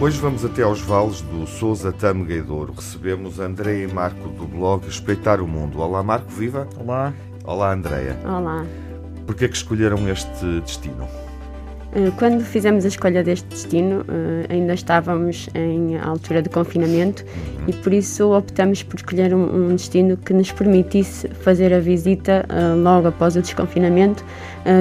Hoje 0.00 0.18
vamos 0.18 0.46
até 0.46 0.62
aos 0.62 0.80
vales 0.80 1.20
do 1.20 1.46
Sousa 1.46 1.92
Tâmega 1.92 2.32
e 2.32 2.40
Douro. 2.40 2.72
Recebemos 2.72 3.38
Andréia 3.38 3.84
e 3.84 3.92
Marco 3.92 4.30
do 4.30 4.46
blog 4.46 4.88
Espreitar 4.88 5.42
o 5.42 5.46
Mundo. 5.46 5.78
Olá 5.78 6.02
Marco, 6.02 6.30
viva! 6.30 6.66
Olá! 6.78 7.12
Olá 7.44 7.74
Andréia! 7.74 8.16
Olá! 8.24 8.64
Porquê 9.26 9.44
é 9.44 9.48
que 9.48 9.56
escolheram 9.56 10.08
este 10.08 10.60
destino? 10.62 11.06
Eh, 11.94 12.10
quando 12.18 12.42
fizemos 12.42 12.86
a 12.86 12.88
escolha 12.88 13.22
deste 13.22 13.46
destino, 13.48 14.02
eh, 14.08 14.46
ainda 14.54 14.72
estávamos 14.72 15.50
em 15.54 15.98
altura 15.98 16.40
de 16.40 16.48
confinamento 16.48 17.22
uhum. 17.22 17.64
e 17.68 17.72
por 17.74 17.92
isso 17.92 18.34
optamos 18.34 18.82
por 18.82 18.96
escolher 18.96 19.34
um, 19.34 19.68
destino 19.76 20.16
que 20.16 20.32
nos 20.32 20.50
permitisse 20.50 21.28
fazer 21.28 21.74
a 21.74 21.78
visita 21.78 22.46
eh, 22.48 22.74
logo 22.74 23.08
após 23.08 23.36
o 23.36 23.42
desconfinamento 23.42 24.24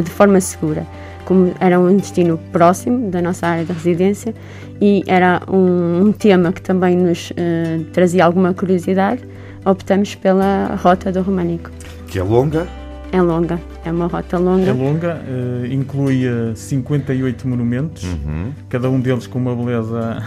de 0.03 0.09
forma 0.11 0.39
segura 0.39 0.87
como 1.29 1.53
era 1.59 1.79
um 1.79 1.95
destino 1.95 2.39
próximo 2.51 3.11
da 3.11 3.21
nossa 3.21 3.45
área 3.45 3.63
de 3.63 3.71
residência 3.71 4.33
e 4.81 5.03
era 5.05 5.39
um, 5.47 6.07
um 6.07 6.11
tema 6.11 6.51
que 6.51 6.59
também 6.59 6.97
nos 6.97 7.29
uh, 7.29 7.83
trazia 7.93 8.25
alguma 8.25 8.51
curiosidade, 8.51 9.21
optamos 9.63 10.15
pela 10.15 10.75
Rota 10.81 11.11
do 11.11 11.21
Românico. 11.21 11.69
Que 12.07 12.17
é 12.17 12.23
longa? 12.23 12.67
É 13.11 13.21
longa, 13.21 13.59
é 13.85 13.91
uma 13.91 14.07
rota 14.07 14.39
longa. 14.39 14.69
É 14.69 14.73
longa, 14.73 15.21
uh, 15.21 15.65
inclui 15.71 16.27
uh, 16.27 16.51
eh, 16.51 16.55
58 16.55 17.47
monumentos, 17.47 18.03
uhum. 18.03 18.51
cada 18.67 18.89
um 18.89 18.99
deles 18.99 19.27
com 19.27 19.37
uma 19.37 19.55
beleza 19.55 20.23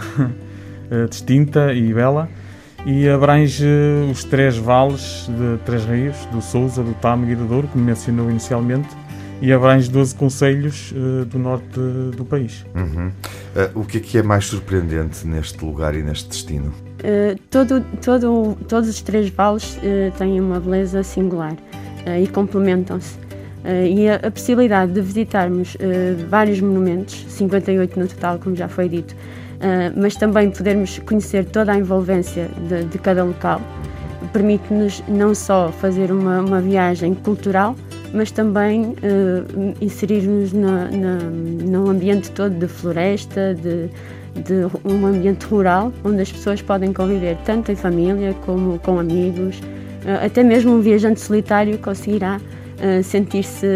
distinta 1.09 1.73
e 1.73 1.93
bela, 1.93 2.29
e 2.85 3.09
abrange 3.09 3.65
os 4.09 4.23
três 4.23 4.57
vales 4.57 5.29
de 5.29 5.57
Três 5.65 5.83
Rios, 5.85 6.25
do 6.31 6.41
Sousa, 6.41 6.81
do 6.81 6.93
Tâmega 6.95 7.33
e 7.33 7.35
do 7.35 7.45
Douro, 7.45 7.67
como 7.69 7.83
mencionou 7.83 8.29
inicialmente, 8.29 8.89
e 9.41 9.51
abrange 9.51 9.89
12 9.89 10.15
conselhos 10.15 10.91
uh, 10.91 11.25
do 11.25 11.37
norte 11.37 11.79
do 12.15 12.25
país. 12.25 12.65
Uhum. 12.75 13.07
Uh, 13.07 13.79
o 13.81 13.85
que 13.85 13.97
é 13.97 13.99
que 13.99 14.17
é 14.17 14.23
mais 14.23 14.45
surpreendente 14.45 15.27
neste 15.27 15.63
lugar 15.63 15.95
e 15.95 16.01
neste 16.01 16.29
destino? 16.29 16.73
Uh, 16.99 17.37
todo, 17.49 17.81
todo, 18.03 18.57
todos 18.67 18.89
os 18.89 19.01
três 19.01 19.29
vales 19.29 19.77
têm 20.17 20.39
uma 20.39 20.59
beleza 20.59 21.03
singular 21.03 21.55
e 22.21 22.27
complementam-se. 22.27 23.17
e 23.89 24.09
a, 24.09 24.15
a, 24.15 24.31
possibilidade 24.31 24.91
de 24.91 25.01
visitarmos 25.01 25.77
vários 26.29 26.59
monumentos, 26.59 27.25
58 27.29 27.99
no 27.99 28.07
total, 28.07 28.39
como 28.39 28.55
já 28.55 28.67
foi 28.67 28.89
dito, 28.89 29.15
mas 29.95 30.15
também 30.17 30.51
podermos 30.51 30.99
conhecer 30.99 31.45
toda 31.45 31.71
a 31.71 31.77
envolvência 31.77 32.49
de, 32.67 32.83
de 32.83 32.97
cada 32.97 33.23
local, 33.23 33.61
permite-nos 34.33 35.01
não 35.07 35.33
só 35.33 35.71
fazer 35.71 36.11
uma, 36.11 36.41
uma 36.41 36.59
viagem 36.59 37.13
cultural, 37.13 37.75
mas 38.13 38.31
também 38.31 38.83
uh, 38.83 39.75
inserir-nos 39.81 40.53
no 40.53 41.89
ambiente 41.89 42.31
todo 42.31 42.53
de 42.53 42.67
floresta, 42.67 43.55
de, 43.55 43.89
de, 44.41 44.67
um 44.85 45.05
ambiente 45.05 45.45
rural, 45.45 45.91
onde 46.03 46.21
as 46.21 46.31
pessoas 46.31 46.61
podem 46.61 46.93
conviver 46.93 47.37
tanto 47.43 47.71
em 47.71 47.75
família 47.75 48.33
como 48.45 48.77
com 48.79 48.99
amigos. 48.99 49.59
Uh, 49.59 50.25
até 50.25 50.43
mesmo 50.43 50.73
um 50.73 50.81
viajante 50.81 51.19
solitário 51.19 51.77
conseguirá 51.79 52.39
uh, 52.39 53.03
sentir-se 53.03 53.67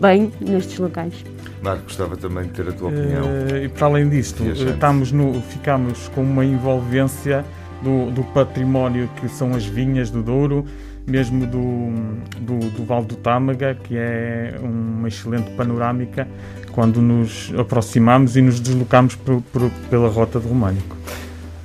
bem 0.00 0.32
nestes 0.40 0.78
locais. 0.78 1.14
Marco, 1.62 1.84
gostava 1.84 2.16
também 2.16 2.44
de 2.44 2.50
ter 2.50 2.68
a 2.68 2.72
tua 2.72 2.88
opinião. 2.88 3.24
e 3.62 3.68
para 3.68 3.86
além 3.86 4.08
disto, 4.08 4.44
estamos 4.44 5.12
no, 5.12 5.40
ficamos 5.40 6.08
com 6.08 6.22
uma 6.22 6.44
envolvência 6.44 7.44
do, 7.82 8.10
do 8.10 8.22
património 8.22 9.08
que 9.16 9.28
são 9.28 9.54
as 9.54 9.64
vinhas 9.64 10.10
do 10.10 10.22
Douro, 10.22 10.66
mesmo 11.06 11.46
do, 11.46 11.92
do, 12.40 12.70
do 12.70 12.84
Val 12.84 13.04
do 13.04 13.16
Tâmega, 13.16 13.74
que 13.74 13.96
é 13.96 14.58
uma 14.62 15.08
excelente 15.08 15.50
panorâmica 15.52 16.26
quando 16.72 17.00
nos 17.00 17.52
aproximamos 17.56 18.36
e 18.36 18.42
nos 18.42 18.58
deslocamos 18.58 19.14
por, 19.14 19.40
por, 19.52 19.70
pela 19.88 20.08
rota 20.08 20.40
do 20.40 20.48
Românico. 20.48 20.96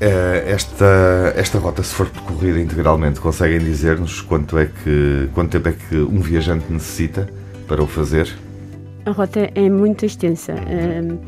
Eh, 0.01 0.45
esta, 0.47 1.33
esta 1.35 1.57
rota, 1.59 1.83
se 1.83 1.93
for 1.93 2.07
percorrida 2.09 2.59
integralmente, 2.59 3.19
conseguem 3.19 3.59
dizer-nos 3.59 4.21
quanto, 4.21 4.57
é 4.57 4.65
que, 4.65 5.29
quanto 5.33 5.51
tempo 5.51 5.67
é 5.69 5.73
que 5.73 5.97
um 5.97 6.21
viajante 6.21 6.71
necessita 6.71 7.29
para 7.67 7.83
o 7.83 7.87
fazer? 7.87 8.29
A 9.05 9.11
rota 9.11 9.49
é 9.53 9.69
muito 9.69 10.05
extensa. 10.05 10.53
Uh, 10.53 11.19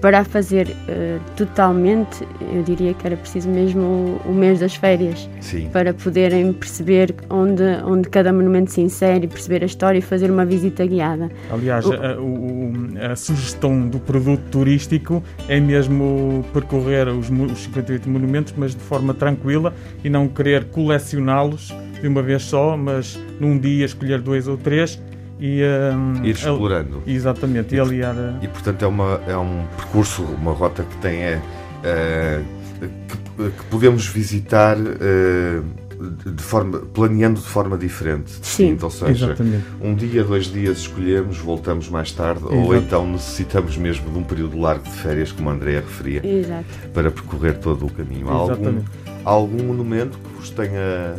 para 0.00 0.20
a 0.20 0.24
fazer 0.24 0.68
uh, 0.68 1.20
totalmente, 1.36 2.26
eu 2.52 2.62
diria 2.62 2.92
que 2.94 3.06
era 3.06 3.16
preciso 3.16 3.48
mesmo 3.48 3.82
o, 4.26 4.30
o 4.30 4.34
mês 4.34 4.60
das 4.60 4.74
férias 4.74 5.28
Sim. 5.40 5.68
para 5.72 5.94
poderem 5.94 6.52
perceber 6.52 7.14
onde, 7.30 7.62
onde 7.84 8.08
cada 8.08 8.32
monumento 8.32 8.72
se 8.72 8.80
insere, 8.80 9.26
perceber 9.26 9.62
a 9.62 9.66
história 9.66 9.98
e 9.98 10.02
fazer 10.02 10.30
uma 10.30 10.44
visita 10.44 10.84
guiada. 10.86 11.30
Aliás, 11.50 11.86
o, 11.86 11.94
a, 11.94 12.20
o, 12.20 12.72
a, 13.12 13.16
sugestão 13.16 13.88
do 13.88 13.98
produto 13.98 14.42
turístico 14.50 15.22
é 15.48 15.58
mesmo 15.58 16.44
percorrer 16.52 17.08
os, 17.08 17.30
os 17.30 17.58
58 17.64 18.08
monumentos, 18.08 18.54
mas 18.56 18.74
de 18.74 18.80
forma 18.80 19.14
tranquila 19.14 19.74
e 20.04 20.10
não 20.10 20.28
querer 20.28 20.66
colecioná-los 20.66 21.74
de 22.00 22.06
uma 22.06 22.22
vez 22.22 22.42
só, 22.42 22.76
mas 22.76 23.18
num 23.40 23.58
dia 23.58 23.86
escolher 23.86 24.20
dois 24.20 24.46
ou 24.46 24.56
três 24.56 25.00
e 25.38 25.62
um, 25.94 26.24
ir 26.24 26.34
explorando. 26.34 27.02
exatamente, 27.06 27.74
e, 27.74 27.78
e 27.78 27.80
aliar. 27.80 28.14
E 28.40 28.48
portanto 28.48 28.82
é, 28.82 28.88
uma, 28.88 29.20
é 29.26 29.36
um 29.36 29.66
percurso, 29.76 30.22
uma 30.22 30.52
rota 30.52 30.82
que 30.82 30.96
tem 30.98 31.22
é, 31.22 31.40
é 31.82 32.42
que, 32.78 33.50
que, 33.50 33.64
podemos 33.70 34.06
visitar 34.06 34.76
é, 34.78 35.60
de 36.26 36.42
forma, 36.42 36.78
planeando 36.78 37.40
de 37.40 37.46
forma 37.46 37.76
diferente, 37.76 38.32
Sim, 38.42 38.78
ou 38.80 38.90
seja, 38.90 39.26
exatamente. 39.26 39.64
um 39.80 39.94
dia, 39.94 40.22
dois 40.24 40.46
dias 40.46 40.78
escolhemos, 40.78 41.38
voltamos 41.38 41.88
mais 41.88 42.12
tarde, 42.12 42.44
Exato. 42.44 42.56
ou 42.56 42.76
então 42.76 43.06
necessitamos 43.06 43.76
mesmo 43.76 44.10
de 44.10 44.18
um 44.18 44.22
período 44.22 44.58
largo 44.58 44.84
de 44.84 44.90
férias, 44.90 45.32
como 45.32 45.50
a 45.50 45.52
Andrea 45.52 45.80
referia, 45.80 46.26
Exato. 46.26 46.64
para 46.92 47.10
percorrer 47.10 47.58
todo 47.58 47.86
o 47.86 47.90
caminho. 47.90 48.28
Há 48.28 48.34
algum, 48.34 48.80
algum 49.24 49.64
monumento 49.64 50.18
que 50.18 50.34
vos 50.34 50.50
tenha 50.50 51.14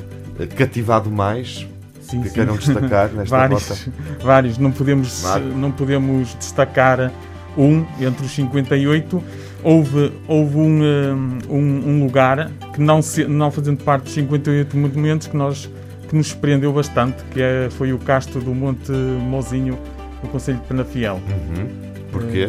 cativado 0.55 1.09
mais 1.09 1.67
sim, 2.09 2.21
que 2.21 2.29
sim. 2.29 2.35
queiram 2.35 2.55
destacar 2.55 3.09
nesta 3.09 3.37
vários? 3.37 3.89
Vários, 4.21 4.57
não 4.57 4.71
podemos, 4.71 5.23
não 5.55 5.71
podemos 5.71 6.35
destacar 6.35 7.11
um 7.57 7.85
entre 7.99 8.25
os 8.25 8.31
58. 8.31 9.23
Houve, 9.63 10.13
houve 10.27 10.57
um, 10.57 11.39
um, 11.49 11.89
um 11.89 12.03
lugar 12.03 12.51
que, 12.73 12.79
não, 12.79 13.01
se, 13.01 13.25
não 13.25 13.51
fazendo 13.51 13.83
parte 13.83 14.03
dos 14.03 14.13
58 14.13 14.77
monumentos, 14.77 15.27
que, 15.27 15.35
nós, 15.35 15.69
que 16.07 16.15
nos 16.15 16.27
surpreendeu 16.27 16.71
bastante, 16.71 17.23
que 17.31 17.41
é, 17.41 17.67
foi 17.71 17.91
o 17.91 17.97
castro 17.97 18.39
do 18.39 18.53
Monte 18.53 18.91
Mozinho, 18.91 19.77
no 20.23 20.29
Conselho 20.29 20.59
de 20.59 20.65
Penafiel. 20.65 21.15
Uhum. 21.15 21.67
Porquê? 22.11 22.47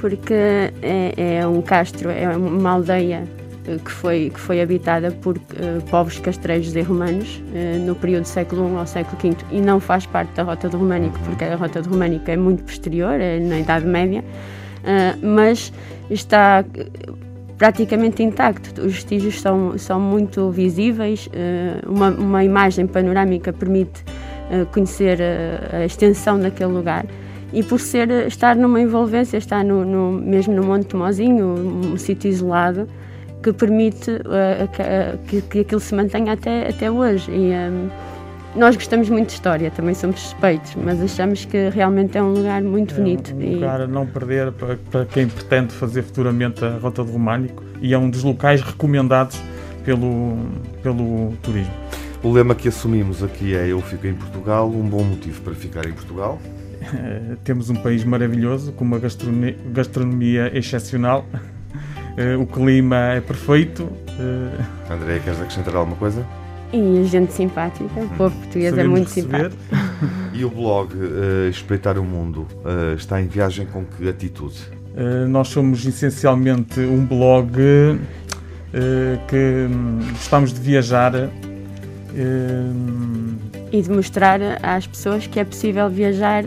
Porque 0.00 0.34
é, 0.82 1.38
é 1.38 1.46
um 1.46 1.60
castro, 1.60 2.10
é 2.10 2.28
uma 2.36 2.70
aldeia 2.70 3.24
eh, 3.24 3.43
que 3.84 3.90
foi, 3.90 4.30
que 4.30 4.38
foi 4.38 4.60
habitada 4.60 5.10
por 5.10 5.36
uh, 5.36 5.40
povos 5.90 6.18
castrejos 6.18 6.74
e 6.76 6.82
romanos 6.82 7.42
uh, 7.52 7.78
no 7.84 7.94
período 7.94 8.22
do 8.22 8.28
século 8.28 8.70
I 8.70 8.76
ao 8.76 8.86
século 8.86 9.16
V 9.20 9.36
e 9.50 9.60
não 9.60 9.80
faz 9.80 10.04
parte 10.04 10.32
da 10.34 10.42
Rota 10.42 10.68
do 10.68 10.76
Românico, 10.76 11.18
porque 11.24 11.44
a 11.44 11.56
Rota 11.56 11.80
do 11.80 11.90
Românico 11.90 12.30
é 12.30 12.36
muito 12.36 12.62
posterior, 12.64 13.18
é 13.20 13.40
na 13.40 13.60
Idade 13.60 13.86
Média, 13.86 14.22
uh, 14.22 15.26
mas 15.26 15.72
está 16.10 16.64
praticamente 17.56 18.22
intacto. 18.22 18.82
Os 18.82 18.94
vestígios 18.94 19.40
são, 19.40 19.78
são 19.78 19.98
muito 19.98 20.50
visíveis, 20.50 21.28
uma, 21.86 22.10
uma 22.10 22.44
imagem 22.44 22.84
panorâmica 22.84 23.52
permite 23.52 24.04
conhecer 24.72 25.20
a, 25.22 25.76
a 25.76 25.84
extensão 25.86 26.38
daquele 26.38 26.72
lugar 26.72 27.06
e 27.52 27.62
por 27.62 27.78
ser 27.78 28.10
estar 28.26 28.56
numa 28.56 28.80
envolvência, 28.80 29.36
estar 29.36 29.64
no, 29.64 29.84
no 29.84 30.12
mesmo 30.12 30.52
no 30.52 30.64
Monte 30.64 30.96
Mozinho, 30.96 31.46
um 31.46 31.96
sítio 31.96 32.28
isolado, 32.28 32.88
que 33.44 33.52
permite 33.52 34.10
uh, 34.10 35.18
que, 35.28 35.42
que 35.42 35.60
aquilo 35.60 35.80
se 35.80 35.94
mantenha 35.94 36.32
até, 36.32 36.68
até 36.68 36.90
hoje. 36.90 37.30
E, 37.30 37.34
um, 37.34 37.52
ehm, 37.52 37.90
nós 38.56 38.74
gostamos 38.74 39.10
muito 39.10 39.26
de 39.26 39.34
história, 39.34 39.70
também 39.70 39.94
somos 39.94 40.20
suspeitos, 40.20 40.74
mas 40.76 41.02
achamos 41.02 41.44
que 41.44 41.68
realmente 41.68 42.16
é 42.16 42.22
um 42.22 42.32
lugar 42.32 42.62
muito 42.62 42.94
é 42.94 42.96
bonito. 42.96 43.34
Um 43.34 43.54
lugar 43.54 43.82
a 43.82 43.86
não 43.86 44.06
perder 44.06 44.52
para, 44.52 44.76
para, 44.90 45.04
quem 45.04 45.28
pretende 45.28 45.74
fazer 45.74 46.02
futuramente 46.02 46.64
a 46.64 46.78
Rota 46.78 47.04
do 47.04 47.12
Românico 47.12 47.62
e 47.82 47.92
é 47.92 47.98
um 47.98 48.08
dos 48.08 48.22
locais 48.22 48.62
recomendados 48.62 49.38
pelo, 49.84 50.38
pelo 50.82 51.32
turismo. 51.42 51.74
O 52.22 52.32
lema 52.32 52.54
que 52.54 52.68
assumimos 52.68 53.22
aqui 53.22 53.54
é 53.54 53.66
Eu 53.66 53.82
Fico 53.82 54.06
em 54.06 54.14
Portugal, 54.14 54.70
um 54.70 54.88
bom 54.88 55.02
motivo 55.02 55.42
para 55.42 55.52
ficar 55.52 55.84
em 55.84 55.92
Portugal. 55.92 56.38
Temos 57.44 57.68
um 57.68 57.74
país 57.74 58.04
maravilhoso, 58.04 58.72
com 58.72 58.84
uma 58.84 58.98
gastronomia, 58.98 59.56
gastronomia 59.72 60.56
excepcional 60.56 61.26
Uh, 62.16 62.40
o 62.40 62.46
clima 62.46 63.14
é 63.14 63.20
perfeito. 63.20 63.82
Uh... 63.82 64.92
André, 64.92 65.18
queres 65.18 65.40
acrescentar 65.40 65.74
alguma 65.76 65.96
coisa? 65.96 66.24
E 66.72 67.00
a 67.00 67.04
gente 67.04 67.32
simpática, 67.32 67.84
o 67.84 68.08
povo 68.16 68.36
português 68.36 68.76
é 68.76 68.82
muito 68.84 69.08
receber. 69.08 69.50
simpático. 69.52 69.62
E 70.34 70.44
o 70.44 70.50
blog 70.50 70.92
uh, 70.92 71.48
Espreitar 71.48 71.96
o 71.96 72.04
Mundo 72.04 72.48
uh, 72.64 72.96
está 72.96 73.22
em 73.22 73.28
viagem 73.28 73.64
com 73.66 73.84
que 73.84 74.08
atitude? 74.08 74.58
Uh, 74.96 75.28
nós 75.28 75.46
somos 75.46 75.86
essencialmente 75.86 76.80
um 76.80 77.06
blog 77.06 77.52
que 79.28 79.68
um, 79.70 80.00
gostamos 80.10 80.52
de 80.52 80.58
viajar 80.58 81.12
e 83.70 83.82
de 83.82 83.88
mostrar 83.88 84.40
às 84.60 84.84
pessoas 84.84 85.28
que 85.28 85.38
é 85.38 85.44
possível 85.44 85.88
viajar 85.88 86.44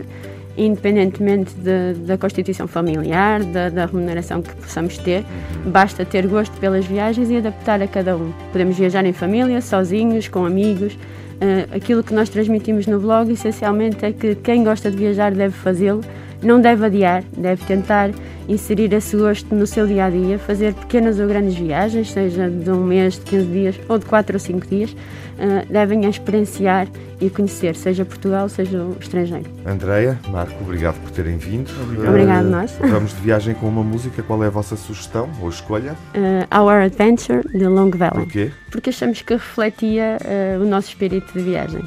independentemente 0.58 1.54
de, 1.54 1.94
da 2.04 2.18
constituição 2.18 2.66
familiar, 2.66 3.44
da, 3.44 3.68
da, 3.68 3.86
remuneração 3.86 4.42
que 4.42 4.54
possamos 4.56 4.98
ter. 4.98 5.24
Basta 5.66 6.04
ter 6.04 6.26
gosto 6.26 6.56
pelas 6.58 6.84
viagens 6.84 7.30
e 7.30 7.36
adaptar 7.36 7.80
a 7.80 7.86
cada 7.86 8.16
um. 8.16 8.32
Podemos 8.50 8.76
viajar 8.76 9.04
em 9.04 9.12
família, 9.12 9.60
sozinhos, 9.60 10.28
com 10.28 10.44
amigos. 10.44 10.94
Uh, 10.94 11.76
aquilo 11.76 12.02
que 12.02 12.12
nós 12.12 12.28
transmitimos 12.28 12.86
no 12.86 12.98
blog, 12.98 13.30
essencialmente, 13.30 14.04
é 14.04 14.12
que 14.12 14.34
quem 14.34 14.64
gosta 14.64 14.90
de 14.90 14.96
viajar 14.96 15.32
deve 15.32 15.54
fazê-lo, 15.54 16.00
não 16.42 16.60
deve 16.60 16.84
adiar, 16.84 17.22
deve 17.36 17.64
tentar 17.64 18.10
inserir 18.48 18.92
esse 18.94 19.16
gosto 19.16 19.54
no 19.54 19.66
seu 19.66 19.86
dia 19.86 20.06
a 20.06 20.10
dia, 20.10 20.38
fazer 20.38 20.72
pequenas 20.72 21.20
ou 21.20 21.28
grandes 21.28 21.54
viagens, 21.54 22.10
seja 22.10 22.48
de 22.48 22.70
um 22.70 22.82
mês, 22.82 23.14
de 23.14 23.20
15 23.20 23.46
dias 23.46 23.80
ou 23.88 23.98
de 23.98 24.06
4 24.06 24.34
ou 24.34 24.40
5 24.40 24.66
dias, 24.66 24.90
uh, 24.92 25.70
devem 25.70 26.06
experienciar 26.06 26.88
e 27.20 27.28
conhecer, 27.28 27.76
seja 27.76 28.04
Portugal, 28.04 28.48
seja 28.48 28.82
o 28.82 28.96
estrangeiro. 28.98 29.44
Andreia, 29.66 30.18
Marco, 30.30 30.54
obrigado 30.62 30.98
por 31.02 31.10
terem 31.10 31.36
vindo. 31.36 31.70
Obrigado, 31.82 32.08
obrigado 32.08 32.44
nós. 32.46 32.78
Vamos 32.80 33.14
de 33.14 33.20
viagem 33.20 33.54
com 33.54 33.68
uma 33.68 33.82
música, 33.82 34.22
qual 34.22 34.42
é 34.42 34.46
a 34.46 34.50
vossa 34.50 34.76
sugestão 34.76 35.28
ou 35.42 35.50
escolha? 35.50 35.94
Uh, 36.14 36.58
Our 36.58 36.84
Adventure, 36.84 37.42
de 37.52 37.66
Long 37.66 37.90
Valley. 37.90 38.24
Porquê? 38.24 38.50
Porque 38.70 38.90
achamos 38.90 39.20
que 39.20 39.34
refletia 39.34 40.18
uh, 40.22 40.62
o 40.62 40.66
nosso 40.66 40.88
espírito 40.88 41.32
de 41.34 41.40
viagem, 41.40 41.82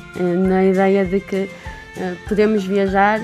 na 0.48 0.64
ideia 0.64 1.06
de 1.06 1.20
que 1.20 1.50
podemos 2.28 2.64
viajar 2.64 3.20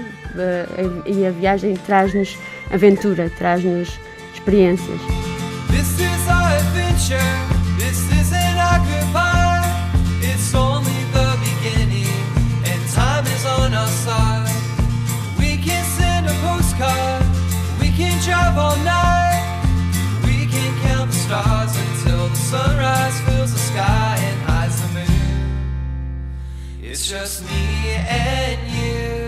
e 1.05 1.25
a 1.25 1.31
viagem 1.31 1.73
traz-nos 1.85 2.37
aventura, 2.71 3.29
traz-nos 3.29 3.99
experiências. 4.33 4.99
This 5.69 5.99
is 5.99 6.27
our 6.27 6.55
adventure, 6.57 7.33
this 7.77 7.99
isn't 8.11 8.57
our 8.57 8.79
goodbye, 8.79 9.63
it's 10.21 10.53
only 10.53 11.03
the 11.13 11.37
beginning, 11.39 12.07
and 12.65 12.79
time 12.93 13.25
is 13.27 13.45
on 13.45 13.73
our 13.73 13.87
side. 13.87 14.49
We 15.37 15.57
can 15.57 15.83
send 15.97 16.27
a 16.27 16.33
postcard, 16.45 17.23
we 17.79 17.89
can 17.91 18.19
drive 18.23 18.57
all 18.57 18.77
night, 18.77 19.63
we 20.23 20.47
can 20.47 20.71
count 20.87 21.11
the 21.11 21.17
stars 21.17 21.75
until 21.75 22.27
the 22.29 22.35
sunrise 22.35 23.19
fills 23.21 23.53
the 23.53 23.59
sky 23.59 24.17
and 24.19 24.41
hides 24.49 24.81
the 24.81 24.87
moon. 24.93 25.47
It's 26.81 27.07
just 27.07 27.43
me 27.43 27.95
and 28.09 28.59
you. 28.71 29.26